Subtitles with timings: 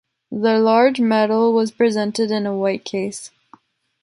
[0.31, 3.29] The large medal was presented in a white case.